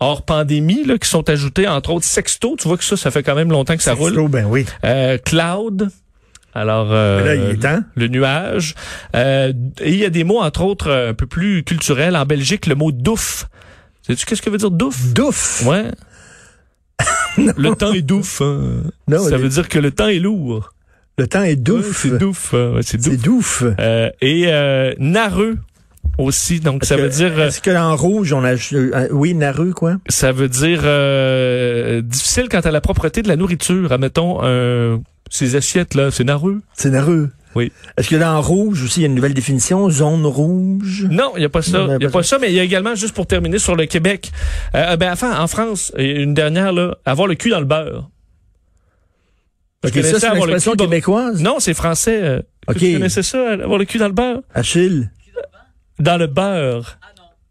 euh, 0.00 0.04
hors 0.04 0.22
pandémie 0.24 0.84
là, 0.84 0.98
qui 0.98 1.08
sont 1.08 1.28
ajoutés, 1.28 1.66
entre 1.68 1.90
autres 1.90 2.06
sexto. 2.06 2.56
Tu 2.58 2.68
vois 2.68 2.76
que 2.78 2.84
ça, 2.84 2.96
ça 2.96 3.10
fait 3.10 3.22
quand 3.22 3.34
même 3.34 3.50
longtemps 3.50 3.76
que 3.76 3.82
ça 3.82 3.94
roule. 3.94 4.10
Sexto, 4.10 4.28
ben 4.28 4.46
oui. 4.46 4.66
Euh, 4.84 5.18
cloud. 5.18 5.90
Alors, 6.52 6.88
euh, 6.90 7.24
là, 7.24 7.34
il 7.36 7.50
est 7.50 7.56
temps. 7.62 7.80
le 7.94 8.08
nuage. 8.08 8.74
Euh, 9.14 9.52
et 9.80 9.90
il 9.90 9.98
y 9.98 10.04
a 10.04 10.10
des 10.10 10.24
mots, 10.24 10.40
entre 10.40 10.62
autres, 10.62 10.90
un 10.90 11.14
peu 11.14 11.26
plus 11.26 11.62
culturels. 11.62 12.16
En 12.16 12.24
Belgique, 12.26 12.66
le 12.66 12.74
mot 12.74 12.90
douf. 12.90 13.46
Sais-tu 14.06 14.26
qu'est-ce 14.26 14.42
que 14.42 14.50
veut 14.50 14.58
dire 14.58 14.70
douf? 14.72 15.12
Douf. 15.12 15.62
Ouais. 15.66 15.84
le 17.38 17.74
temps 17.76 17.92
est 17.92 18.02
douf. 18.02 18.40
hein. 18.42 18.82
Non, 19.08 19.22
ça 19.28 19.36
veut 19.36 19.48
dire 19.48 19.68
que 19.68 19.78
le 19.78 19.90
temps 19.92 20.08
est 20.08 20.18
lourd. 20.18 20.72
Le 21.18 21.26
temps 21.26 21.42
est 21.42 21.50
Ouais, 21.50 21.56
douf. 21.56 22.02
c'est 22.02 22.18
douf. 22.18 22.52
Ouais, 22.52 22.80
c'est 22.82 22.96
douf. 22.96 23.12
C'est 23.12 23.16
douf. 23.22 23.62
Euh, 23.78 24.10
et 24.20 24.44
euh, 24.48 24.92
nareux 24.98 25.58
aussi. 26.18 26.60
Donc, 26.60 26.84
ça 26.84 26.96
veut 26.96 27.08
que- 27.08 27.14
dire... 27.14 27.32
euh, 27.38 27.48
Est-ce 27.48 27.60
que 27.60 27.74
en 27.76 27.96
rouge, 27.96 28.32
on 28.32 28.44
a... 28.44 28.54
euh, 28.72 29.08
oui, 29.10 29.34
Naru, 29.34 29.72
quoi? 29.72 29.96
ça 30.08 30.32
veut 30.32 30.48
dire 30.48 30.80
euh, 30.84 32.02
difficile 32.02 32.48
quant 32.50 32.60
à 32.60 32.70
la 32.70 32.80
propreté 32.80 33.22
de 33.22 33.28
la 33.28 33.36
nourriture. 33.36 33.92
Admettons, 33.92 34.40
euh, 34.42 34.98
ces 35.30 35.56
assiettes, 35.56 35.94
là, 35.94 36.10
c'est 36.10 36.24
nareux. 36.24 36.60
C'est 36.74 36.90
Naru. 36.90 37.28
Oui. 37.56 37.72
Est-ce 37.96 38.08
que 38.08 38.14
dans 38.16 38.40
rouge 38.40 38.84
aussi, 38.84 39.00
il 39.00 39.02
y 39.02 39.06
a 39.06 39.08
une 39.08 39.16
nouvelle 39.16 39.34
définition? 39.34 39.90
Zone 39.90 40.24
rouge? 40.24 41.08
Non, 41.10 41.32
il 41.36 41.40
n'y 41.40 41.44
a 41.44 41.48
pas 41.48 41.62
ça. 41.62 41.88
Il 41.98 42.02
y 42.04 42.06
a 42.06 42.10
pas 42.10 42.22
ça, 42.22 42.38
mais 42.38 42.48
il 42.48 42.54
y 42.54 42.60
a 42.60 42.62
également, 42.62 42.94
juste 42.94 43.12
pour 43.14 43.26
terminer, 43.26 43.58
sur 43.58 43.74
le 43.74 43.86
Québec. 43.86 44.30
Euh, 44.76 44.96
ben, 44.96 45.12
enfin, 45.12 45.36
en 45.40 45.48
France, 45.48 45.92
une 45.98 46.32
dernière, 46.34 46.72
là, 46.72 46.96
avoir 47.04 47.26
le 47.26 47.34
cul 47.34 47.50
dans 47.50 47.58
le 47.58 47.64
beurre. 47.66 48.08
Ok, 49.84 49.92
connaissais 49.94 50.12
ça, 50.12 50.20
c'est 50.20 50.26
une 50.26 50.32
avoir 50.32 50.46
le 50.46 50.52
expression 50.52 50.72
cul 50.72 50.76
dans- 50.76 50.84
québécoise? 50.84 51.42
Non, 51.42 51.56
c'est 51.58 51.74
français. 51.74 52.20
euh, 52.22 52.40
que 52.68 52.72
Ok. 52.74 52.78
Tu 52.78 52.92
connaissais 52.92 53.22
ça, 53.22 53.52
avoir 53.54 53.78
le 53.78 53.84
cul 53.84 53.98
dans 53.98 54.06
le 54.08 54.12
beurre? 54.14 54.42
Achille, 54.54 55.10
Dans 56.00 56.16
le 56.16 56.26
beurre. 56.26 56.98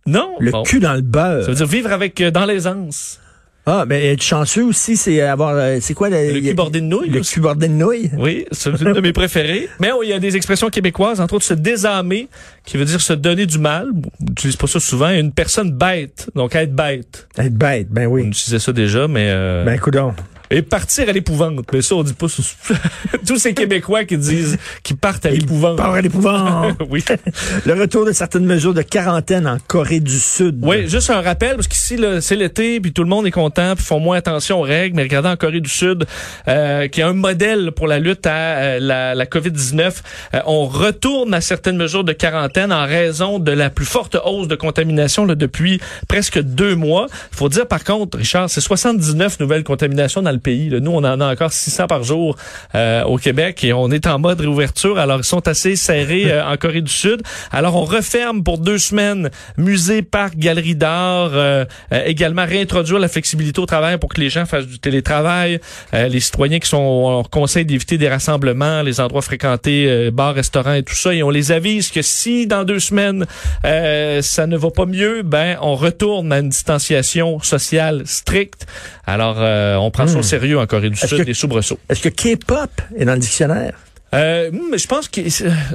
non. 0.05 0.35
le 0.39 0.51
Bon. 0.51 0.63
cul 0.63 0.79
dans 0.79 0.93
le 0.93 1.01
beurre. 1.01 1.43
Ça 1.43 1.49
veut 1.51 1.55
dire 1.57 1.67
vivre 1.67 1.91
avec 1.91 2.19
euh, 2.21 2.31
dans 2.31 2.45
l'aisance. 2.45 3.19
Ah, 3.65 3.85
ben 3.85 4.01
être 4.03 4.23
chanceux 4.23 4.63
aussi, 4.63 4.97
c'est 4.97 5.21
avoir... 5.21 5.53
euh, 5.55 5.77
c'est 5.79 5.93
quoi? 5.93 6.09
Le, 6.09 6.33
Le 6.33 6.39
cul 6.39 6.53
bordé 6.55 6.81
de 6.81 6.85
nouilles. 6.85 7.09
Le 7.09 7.19
aussi. 7.19 7.33
cul 7.35 7.39
bordé 7.41 7.67
de 7.67 7.73
nouilles? 7.73 8.09
Oui, 8.17 8.45
c'est 8.51 8.71
une 8.71 8.93
de 8.93 8.99
mes 9.01 9.13
préférées. 9.13 9.69
Mais 9.79 9.91
oh, 9.93 10.01
il 10.01 10.09
y 10.09 10.13
a 10.13 10.17
des 10.17 10.35
expressions 10.35 10.69
québécoises, 10.71 11.21
entre 11.21 11.35
autres 11.35 11.45
se 11.45 11.53
désâmer, 11.53 12.29
qui 12.65 12.77
veut 12.77 12.85
dire 12.85 12.99
se 12.99 13.13
donner 13.13 13.45
du 13.45 13.59
mal. 13.59 13.89
On 14.21 14.25
n'utilise 14.25 14.55
pas 14.55 14.65
ça 14.65 14.79
souvent. 14.79 15.09
Une 15.11 15.31
personne 15.31 15.71
bête, 15.71 16.29
donc 16.33 16.55
être 16.55 16.73
bête. 16.73 17.27
Être 17.37 17.53
bête, 17.53 17.89
ben 17.91 18.07
On 18.07 18.11
oui. 18.13 18.23
utilisait 18.23 18.57
ça 18.59 18.71
déjà, 18.71 19.07
mais... 19.07 19.27
euh, 19.29 19.63
Ben, 19.65 19.77
coudonc. 19.79 20.15
Et 20.51 20.61
partir 20.61 21.07
à 21.09 21.11
l'épouvante. 21.11 21.65
Mais 21.71 21.81
ça, 21.81 21.95
on 21.95 22.03
dit 22.03 22.13
pas... 22.13 22.27
sous- 22.27 22.43
Tous 23.27 23.37
ces 23.37 23.53
Québécois 23.53 24.03
qui 24.05 24.17
disent 24.17 24.57
qu'ils 24.83 24.97
partent 24.97 25.25
à 25.25 25.29
l'épouvante. 25.29 25.77
Pas 25.77 25.95
à 25.95 26.01
l'épouvante. 26.01 26.77
oui. 26.89 27.03
le 27.65 27.73
retour 27.73 28.05
de 28.05 28.11
certaines 28.11 28.45
mesures 28.45 28.73
de 28.73 28.81
quarantaine 28.81 29.45
en 29.47 29.57
Corée 29.67 29.99
du 29.99 30.17
Sud. 30.17 30.59
Oui, 30.63 30.87
juste 30.89 31.09
un 31.11 31.21
rappel, 31.21 31.55
parce 31.55 31.67
qu'ici, 31.67 31.97
là, 31.97 32.19
c'est 32.21 32.35
l'été, 32.35 32.79
puis 32.79 32.93
tout 32.93 33.03
le 33.03 33.09
monde 33.09 33.27
est 33.27 33.31
content, 33.31 33.75
puis 33.75 33.85
font 33.85 33.99
moins 33.99 34.17
attention 34.17 34.59
aux 34.59 34.63
règles. 34.63 34.95
Mais 34.95 35.03
regardez 35.03 35.29
en 35.29 35.35
Corée 35.35 35.61
du 35.61 35.69
Sud, 35.69 36.05
euh, 36.47 36.87
qui 36.87 37.01
est 37.01 37.03
un 37.03 37.13
modèle 37.13 37.71
pour 37.71 37.87
la 37.87 37.99
lutte 37.99 38.25
à 38.25 38.31
euh, 38.57 38.79
la, 38.79 39.13
la 39.15 39.25
COVID-19, 39.25 39.97
euh, 40.33 40.39
on 40.45 40.65
retourne 40.65 41.33
à 41.33 41.41
certaines 41.41 41.77
mesures 41.77 42.03
de 42.03 42.13
quarantaine 42.13 42.73
en 42.73 42.85
raison 42.85 43.37
de 43.39 43.51
la 43.51 43.69
plus 43.69 43.85
forte 43.85 44.17
hausse 44.25 44.47
de 44.47 44.55
contamination 44.55 45.25
là, 45.25 45.35
depuis 45.35 45.79
presque 46.07 46.39
deux 46.41 46.75
mois. 46.75 47.05
faut 47.31 47.49
dire, 47.49 47.67
par 47.67 47.83
contre, 47.83 48.17
Richard, 48.17 48.49
c'est 48.49 48.61
79 48.61 49.39
nouvelles 49.39 49.63
contaminations 49.63 50.21
dans 50.21 50.31
le 50.31 50.38
pays. 50.39 50.69
là. 50.69 50.79
Nous, 50.79 50.91
on 50.91 51.03
en 51.03 51.21
a 51.21 51.31
encore 51.31 51.51
600 51.51 51.87
par 51.87 52.03
jour 52.03 52.35
euh, 52.75 53.03
au 53.03 53.17
Québec 53.17 53.63
et 53.63 53.73
on 53.73 53.91
est 53.91 54.07
en 54.07 54.19
mode 54.19 54.39
réouverture. 54.41 54.97
Alors, 54.99 55.19
ils 55.19 55.23
sont 55.23 55.47
assez 55.47 55.75
serrés 55.75 56.25
euh, 56.31 56.45
en 56.45 56.57
Corée 56.57 56.81
du 56.81 56.91
Sud. 56.91 57.21
Alors, 57.51 57.75
on 57.75 57.85
referme 57.85 58.43
pour 58.43 58.57
deux 58.57 58.77
semaines 58.77 59.29
musées, 59.57 60.01
parcs, 60.01 60.37
galeries 60.37 60.75
d'art. 60.75 61.31
euh, 61.33 61.65
euh, 61.93 62.03
également, 62.05 62.45
réintroduire 62.45 62.99
la 62.99 63.07
flexibilité 63.07 63.59
au 63.59 63.65
travail 63.65 63.97
pour 63.97 64.09
que 64.13 64.19
les 64.19 64.29
gens 64.29 64.45
fassent 64.45 64.67
du 64.67 64.79
télétravail. 64.79 65.59
Euh, 65.93 66.07
les 66.07 66.19
citoyens 66.19 66.59
qui 66.59 66.69
sont 66.69 66.77
on 66.77 67.11
leur 67.17 67.29
conseille 67.29 67.65
d'éviter 67.65 67.97
des 67.97 68.09
rassemblements, 68.09 68.81
les 68.81 68.99
endroits 68.99 69.21
fréquentés, 69.21 69.85
euh, 69.87 70.11
bars, 70.11 70.33
restaurants 70.33 70.73
et 70.73 70.83
tout 70.83 70.95
ça. 70.95 71.13
Et 71.13 71.23
on 71.23 71.29
les 71.29 71.51
avise 71.51 71.91
que 71.91 72.01
si 72.01 72.47
dans 72.47 72.63
deux 72.63 72.79
semaines 72.79 73.25
ça 73.63 74.47
ne 74.47 74.57
va 74.57 74.69
pas 74.71 74.85
mieux, 74.85 75.21
ben 75.23 75.57
on 75.61 75.75
retourne 75.75 76.31
à 76.31 76.39
une 76.39 76.49
distanciation 76.49 77.39
sociale 77.39 78.03
stricte. 78.05 78.65
Alors, 79.05 79.37
on 79.81 79.91
prend 79.91 80.07
ça 80.07 80.19
au 80.19 80.23
sérieux 80.29 80.59
en 80.59 80.65
Corée 80.67 80.89
du 80.89 80.95
Sud, 80.95 81.09
que- 81.17 81.23
des 81.23 81.33
soubresauts. 81.33 81.79
Est-ce 81.89 82.01
que 82.07 82.09
K-pop 82.09 82.69
est 82.97 83.05
dans 83.05 83.13
le 83.13 83.19
dictionnaire? 83.19 83.73
Euh, 84.13 84.49
mais 84.71 84.77
je 84.77 84.87
pense 84.87 85.07
que 85.07 85.21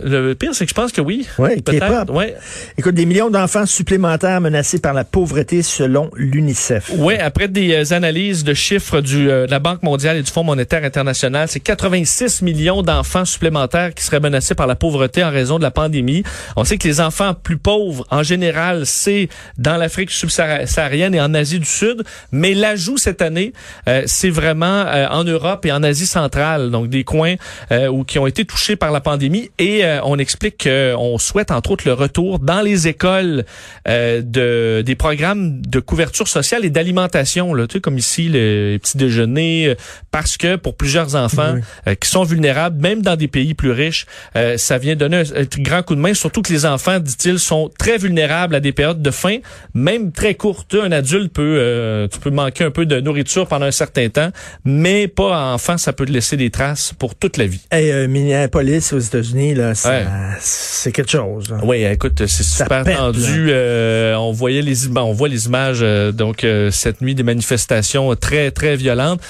le 0.05 0.35
pire, 0.35 0.55
c'est 0.55 0.64
que 0.64 0.71
je 0.71 0.75
pense 0.75 0.93
que 0.93 1.00
oui. 1.00 1.26
Oui, 1.38 1.61
Peut-être. 1.62 2.12
Ouais. 2.12 2.37
Écoute, 2.79 2.95
des 2.95 3.07
millions 3.07 3.31
d'enfants 3.31 3.67
supplémentaires 3.67 4.41
menacés 4.41 4.81
par 4.81 4.95
la 4.95 5.05
pauvreté 5.05 5.62
selon 5.62 6.11
l'UNICEF. 6.17 6.91
Oui, 6.97 7.14
après 7.14 7.49
des 7.49 7.73
euh, 7.73 7.95
analyses 7.95 8.45
de 8.45 8.55
chiffres 8.55 9.00
du, 9.00 9.31
euh, 9.31 9.47
de 9.47 9.50
la 9.50 9.59
Banque 9.59 9.83
mondiale 9.83 10.17
et 10.17 10.23
du 10.23 10.31
Fonds 10.31 10.45
monétaire 10.45 10.85
international, 10.85 11.49
c'est 11.49 11.61
86 11.61 12.43
millions 12.43 12.83
d'enfants 12.83 13.25
supplémentaires 13.25 13.95
qui 13.95 14.05
seraient 14.05 14.21
menacés 14.21 14.55
par 14.55 14.67
la 14.67 14.76
pauvreté 14.76 15.23
en 15.23 15.31
raison 15.31 15.59
de 15.59 15.62
la 15.62 15.71
pandémie. 15.71 16.23
On 16.57 16.64
sait 16.64 16.79
que 16.79 16.88
les 16.88 17.00
enfants 17.00 17.35
plus 17.35 17.59
pauvres, 17.59 18.07
en 18.11 18.23
général, 18.23 18.87
c'est 18.87 19.29
dans 19.59 19.76
l'Afrique 19.76 20.11
subsaharienne 20.11 21.14
et 21.14 21.21
en 21.21 21.35
Asie 21.35 21.59
du 21.59 21.67
Sud, 21.67 22.03
mais 22.33 22.55
l'ajout 22.55 22.99
cette 22.99 23.23
année, 23.23 23.53
euh, 23.88 24.03
c'est 24.07 24.31
vraiment 24.31 24.67
euh, 24.67 25.07
en 25.11 25.25
Europe 25.25 25.67
et 25.67 25.73
en 25.73 25.83
Asie 25.83 26.07
centrale, 26.07 26.71
donc 26.71 26.88
des 26.88 27.05
coins 27.05 27.35
euh, 27.73 27.88
où, 27.88 28.05
qui 28.05 28.19
ont 28.19 28.24
été 28.26 28.45
touchés 28.45 28.76
par 28.76 28.90
la 28.93 29.00
pandémie. 29.00 29.50
Et 29.59 29.85
euh, 29.85 30.00
on 30.04 30.19
explique 30.19 30.64
qu'on 30.64 31.19
souhaite 31.19 31.50
entre 31.50 31.73
autres 31.73 31.85
le 31.87 31.93
retour 31.93 32.38
dans 32.38 32.61
les 32.61 32.88
écoles 32.88 33.45
euh, 33.88 34.23
de 34.23 34.83
des 34.85 34.95
programmes 34.95 35.61
de 35.62 35.81
couverture 35.81 36.28
sociale 36.28 36.64
et 36.64 36.71
d'alimentation, 36.71 37.54
là, 37.54 37.66
tu 37.66 37.75
sais, 37.75 37.81
comme 37.81 37.99
ici 37.99 38.28
le 38.28 38.78
petit 38.78 38.97
déjeuner, 38.97 39.69
euh, 39.69 39.75
parce 40.11 40.37
que 40.37 40.57
pour 40.57 40.76
plusieurs 40.76 41.14
enfants 41.16 41.54
Oui. 41.54 41.61
euh, 41.88 41.95
qui 41.95 42.09
sont 42.09 42.25
vulnérables, 42.25 42.81
même 42.81 43.02
dans 43.02 43.16
des 43.16 43.28
pays 43.28 43.54
plus 43.54 43.71
riches, 43.71 44.07
euh, 44.37 44.57
ça 44.57 44.78
vient 44.78 44.97
donner 44.97 45.19
un, 45.19 45.40
un 45.43 45.62
grand 45.62 45.83
coup 45.83 45.95
de 45.95 46.00
main. 46.00 46.14
Surtout 46.14 46.43
que 46.43 46.52
les 46.52 46.66
enfants, 46.66 46.99
dit-il, 47.00 47.38
sont 47.38 47.71
très 47.78 47.99
vulnérables 47.99 48.54
à 48.54 48.61
des 48.61 48.73
périodes 48.73 49.02
de 49.02 49.11
faim, 49.11 49.38
même 49.75 50.12
très 50.12 50.35
courtes. 50.35 50.75
Un 50.75 50.93
adulte 50.93 51.33
peut, 51.33 51.57
euh, 51.59 52.09
tu 52.09 52.19
peux 52.19 52.31
manquer 52.31 52.64
un 52.64 52.71
peu 52.71 52.87
de 52.87 53.00
nourriture 53.00 53.47
pendant 53.47 53.66
un 53.66 53.71
certain 53.71 54.09
temps, 54.09 54.31
mais 54.64 55.09
pas 55.09 55.52
enfant, 55.54 55.76
ça 55.78 55.93
peut 55.93 56.07
te 56.07 56.12
laisser 56.12 56.37
des 56.37 56.50
traces 56.50 56.93
pour 56.99 57.14
toute 57.14 57.37
la 57.37 57.47
vie. 57.47 57.61
Hey, 57.71 58.07
Minneapolis 58.14 58.92
aux 58.92 58.99
États-Unis, 59.00 59.54
là, 59.54 59.73
Ouais. 59.85 60.04
c'est 60.38 60.92
quelque 60.92 61.11
chose. 61.11 61.52
Oui, 61.64 61.83
écoute, 61.85 62.23
c'est 62.26 62.44
super 62.44 62.85
pète, 62.85 62.97
tendu. 62.97 63.49
Euh, 63.50 64.14
on 64.14 64.30
voyait 64.30 64.62
les 64.62 64.87
images, 64.87 65.04
on 65.04 65.12
voit 65.12 65.28
les 65.28 65.47
images 65.47 65.80
euh, 65.83 66.12
donc 66.12 66.44
euh, 66.44 66.71
cette 66.71 67.00
nuit 67.00 67.16
des 67.16 67.25
manifestations 67.25 68.14
très 68.14 68.52
très 68.52 68.76
violentes, 68.76 69.21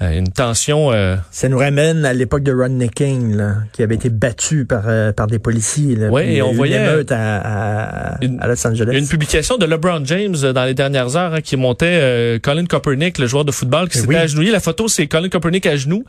une 0.00 0.28
tension. 0.28 0.92
euh, 0.92 1.16
Ça 1.30 1.48
nous 1.48 1.58
ramène 1.58 2.04
à 2.04 2.12
l'époque 2.12 2.42
de 2.42 2.52
Rodney 2.52 2.88
King, 2.88 3.36
là, 3.36 3.54
qui 3.72 3.82
avait 3.82 3.94
été 3.94 4.10
battu 4.10 4.64
par, 4.64 4.82
euh, 4.86 5.12
par 5.12 5.26
des 5.28 5.38
policiers. 5.38 5.94
Là, 5.96 6.08
y 6.22 6.36
et 6.36 6.42
on 6.42 6.52
voyait- 6.52 6.78
à, 7.10 8.14
à, 8.14 8.24
Une- 8.24 8.40
à 8.40 8.48
Los 8.48 8.66
Angeles. 8.66 8.96
Une 8.98 9.06
publication 9.08 9.56
de 9.56 9.66
LeBron 9.66 10.04
James 10.04 10.34
euh, 10.42 10.52
dans 10.52 10.64
les 10.64 10.74
dernières 10.74 11.16
heures 11.16 11.34
hein, 11.34 11.40
qui 11.40 11.56
montait 11.56 11.86
euh, 12.00 12.38
Colin 12.40 12.66
Kaepernick, 12.66 13.18
le 13.18 13.26
joueur 13.26 13.44
de 13.44 13.52
football, 13.52 13.88
qui 13.88 13.98
Eh 13.98 14.00
s'était 14.00 14.14
oui. 14.14 14.20
agenouillé. 14.20 14.50
La 14.50 14.60
photo, 14.60 14.88
c'est 14.88 15.06
Colin 15.06 15.28
Kaepernick 15.28 15.66
à 15.66 15.76
genoux. 15.76 16.04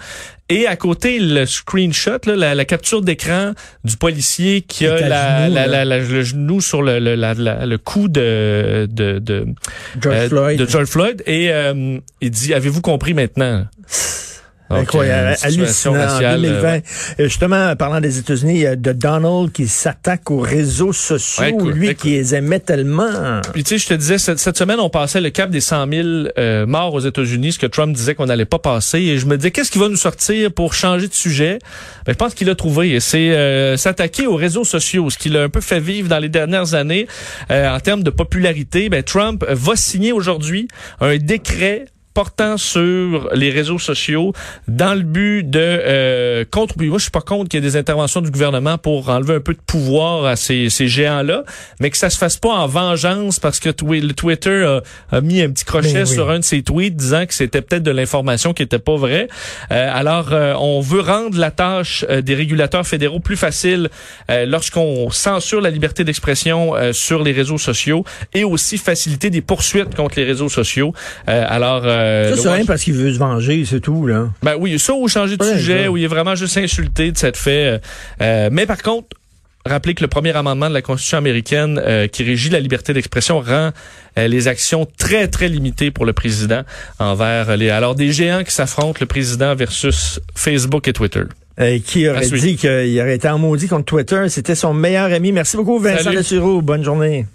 Et 0.50 0.68
à 0.68 0.76
côté, 0.76 1.20
le 1.20 1.46
screenshot, 1.46 2.20
là, 2.26 2.36
la, 2.36 2.56
la 2.56 2.66
capture 2.66 3.02
d'écran 3.02 3.54
du 3.84 3.98
policier 3.98 4.62
qui 4.62 4.86
a 4.88 5.08
la, 5.08 5.48
genoux, 5.48 6.14
le 6.14 6.22
genou 6.24 6.62
sur 6.62 6.82
le, 6.82 7.00
le, 7.00 7.16
le 7.16 7.78
cou 7.78 8.08
de, 8.08 8.88
de, 8.92 9.20
de, 9.20 9.46
George 10.02 10.16
euh, 10.18 10.30
Floyd. 10.30 10.60
de 10.60 10.66
George 10.68 10.88
Floyd. 10.88 11.24
Et 11.28 11.52
euh, 11.52 11.98
il 12.22 12.32
dit, 12.32 12.54
avez-vous 12.54 12.82
compris 12.82 13.14
maintenant? 13.14 13.66
Donc, 14.70 14.80
Incroyable, 14.80 15.28
euh, 15.28 15.48
hallucinant. 15.48 15.96
En 15.96 16.00
raciale, 16.00 16.42
2020, 16.42 16.68
euh, 16.68 16.80
Euh, 17.20 17.24
justement, 17.26 17.76
parlant 17.76 18.02
des 18.02 18.18
États-Unis, 18.18 18.54
il 18.56 18.62
y 18.62 18.66
a 18.68 18.76
de 18.76 18.92
Donald 18.94 19.52
qui 19.52 19.68
s'attaque 19.68 20.32
aux 20.32 20.40
réseaux 20.40 20.92
sociaux, 20.92 21.44
Ouais, 21.44 21.50
écoute, 21.52 21.74
lui 21.76 21.88
écoute. 21.90 22.02
qui 22.02 22.10
les 22.12 22.34
aimait 22.34 22.60
tellement. 22.60 23.42
Puis 23.54 23.64
tu 23.64 23.70
sais, 23.70 23.78
je 23.78 23.88
te 23.88 23.94
disais, 23.94 24.18
cette, 24.18 24.40
cette 24.40 24.58
semaine, 24.58 24.80
on 24.80 24.90
passait 24.90 25.22
le 25.22 25.30
cap 25.30 25.52
des 25.52 25.62
100 25.62 25.88
000 25.92 26.08
euh, 26.40 26.66
morts 26.66 26.94
aux 26.96 27.00
États-Unis, 27.00 27.54
ce 27.54 27.60
que 27.60 27.68
Trump 27.68 27.96
disait 27.96 28.16
qu'on 28.16 28.26
n'allait 28.26 28.46
pas 28.46 28.58
passer. 28.60 29.00
Et 29.00 29.18
je 29.20 29.28
me 29.28 29.38
disais, 29.38 29.52
qu'est-ce 29.52 29.70
qui 29.70 29.78
va 29.80 29.88
nous 29.88 29.96
sortir 29.98 30.52
pour 30.52 30.74
changer 30.74 31.08
de 31.08 31.14
sujet? 31.14 31.60
Ben, 32.08 32.14
je 32.14 32.18
pense 32.18 32.34
qu'il 32.34 32.50
a 32.50 32.56
trouvé. 32.56 33.00
C'est 33.00 33.32
euh, 33.32 33.78
s'attaquer 33.78 34.26
aux 34.26 34.36
réseaux 34.36 34.64
sociaux, 34.66 35.10
ce 35.12 35.18
qu'il 35.20 35.38
a 35.38 35.44
un 35.44 35.50
peu 35.50 35.62
fait 35.62 35.80
vivre 35.80 36.10
dans 36.10 36.20
les 36.20 36.30
dernières 36.30 36.74
années 36.74 37.08
euh, 37.52 37.70
en 37.70 37.80
termes 37.80 38.02
de 38.04 38.10
popularité. 38.10 38.90
Ben, 38.90 39.04
Trump 39.04 39.46
va 39.48 39.76
signer 39.76 40.12
aujourd'hui 40.12 40.68
un 41.02 41.18
décret 41.18 41.86
portant 42.16 42.58
sur 42.58 43.30
les 43.34 43.52
réseaux 43.52 43.78
sociaux 43.78 44.34
dans 44.68 44.96
le 44.96 45.04
but 45.04 45.44
de 45.44 45.60
euh, 45.62 46.46
contre. 46.50 46.76
Moi, 46.80 46.98
je 46.98 47.04
suis 47.04 47.12
pas 47.12 47.22
contre 47.22 47.50
qu'il 47.50 47.62
y 47.62 47.64
ait 47.64 47.70
des 47.70 47.78
interventions 47.78 48.22
du 48.22 48.32
gouvernement 48.32 48.80
pour 48.80 49.10
enlever 49.10 49.36
un 49.36 49.40
peu 49.42 49.54
de 49.54 49.60
pouvoir 49.60 50.26
à 50.26 50.36
ces, 50.36 50.70
ces 50.70 50.88
géants-là, 50.88 51.44
mais 51.80 51.90
que 51.92 51.98
ça 51.98 52.10
se 52.10 52.18
fasse 52.18 52.38
pas 52.38 52.50
en 52.50 52.68
vengeance 52.68 53.40
parce 53.40 53.60
que 53.60 53.70
le 53.70 54.14
Twitter 54.14 54.64
a, 54.64 54.82
a 55.16 55.22
mis 55.22 55.42
un 55.42 55.52
petit 55.52 55.66
crochet 55.66 56.02
oui. 56.02 56.08
sur 56.08 56.30
un 56.32 56.40
de 56.40 56.44
ses 56.44 56.64
tweets 56.64 56.96
disant 56.96 57.26
que 57.26 57.34
c'était 57.34 57.62
peut-être 57.62 57.84
de 57.84 57.92
l'information 57.92 58.54
qui 58.54 58.64
était 58.64 58.80
pas 58.80 58.96
vraie. 58.96 59.28
Euh, 59.72 59.90
alors, 59.94 60.32
euh, 60.32 60.54
on 60.58 60.80
veut 60.80 61.02
rendre 61.02 61.38
la 61.38 61.52
tâche 61.52 62.06
euh, 62.10 62.22
des 62.22 62.34
régulateurs 62.36 62.88
fédéraux 62.88 63.20
plus 63.20 63.38
facile 63.38 63.90
euh, 64.30 64.46
lorsqu'on 64.46 65.10
censure 65.12 65.60
la 65.60 65.70
liberté 65.70 66.06
d'expression 66.06 66.76
euh, 66.76 66.94
sur 66.94 67.24
les 67.24 67.34
réseaux 67.34 67.58
sociaux 67.58 68.06
et 68.34 68.46
aussi 68.46 68.78
faciliter 68.78 69.30
des 69.30 69.42
poursuites 69.42 69.96
contre 69.96 70.18
les 70.18 70.26
réseaux 70.26 70.50
sociaux. 70.50 70.94
Euh, 71.28 71.46
alors, 71.48 71.84
euh, 72.06 72.36
Ça, 72.36 72.42
c'est 72.42 72.50
rien 72.50 72.66
parce 72.66 72.84
qu'il 72.84 72.94
veut 72.94 73.14
se 73.14 73.20
venger, 73.20 73.66
c'est 73.66 73.80
tout, 73.80 74.06
là. 74.08 74.30
ben 74.44 74.56
oui, 74.60 74.78
ça 74.80 74.94
ou 74.94 75.08
changer 75.08 75.38
de 75.38 75.44
Ouais, 75.44 75.58
sujet, 75.58 75.88
où 75.88 75.98
il 75.98 76.04
est 76.04 76.08
vraiment 76.08 76.36
juste 76.36 76.58
insulté 76.58 77.12
de 77.12 77.18
cette 77.18 77.38
fait. 77.38 77.66
euh, 77.66 77.78
euh, 78.22 78.50
mais 78.52 78.66
par 78.66 78.82
contre, 78.82 79.08
rappelez 79.66 79.96
que 79.96 80.02
le 80.04 80.08
premier 80.08 80.36
amendement 80.36 80.70
de 80.70 80.74
la 80.76 80.82
Constitution 80.82 81.18
américaine 81.18 81.82
euh, 81.84 82.08
qui 82.08 82.24
régit 82.24 82.50
la 82.50 82.60
liberté 82.60 82.94
d'expression 82.94 83.40
rend 83.40 83.72
euh, 84.18 84.28
les 84.28 84.48
actions 84.48 84.88
très, 84.98 85.28
très 85.28 85.48
limitées 85.50 85.90
pour 85.92 86.06
le 86.06 86.14
président 86.14 86.62
envers 87.00 87.58
les... 87.58 87.70
Alors, 87.72 87.96
des 87.96 88.12
géants 88.12 88.44
qui 88.44 88.52
s'affrontent, 88.54 88.98
le 89.02 89.08
président 89.08 89.56
versus 89.56 90.20
Facebook 90.36 90.88
et 90.88 90.94
Twitter. 90.94 91.24
Euh, 91.60 91.80
qui 91.80 92.08
aurait 92.10 92.28
dit 92.30 92.58
qu'il 92.58 93.00
aurait 93.00 93.16
été 93.16 93.30
en 93.30 93.40
maudit 93.40 93.68
contre 93.68 93.86
Twitter. 93.86 94.26
C'était 94.28 94.56
son 94.56 94.74
meilleur 94.74 95.06
ami. 95.14 95.32
Merci 95.32 95.56
beaucoup, 95.56 95.80
Vincent 95.80 96.04
Salut. 96.04 96.18
Dessureau. 96.18 96.62
Bonne 96.62 96.84
journée. 96.84 97.26